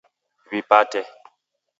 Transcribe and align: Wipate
Wipate 0.49 1.01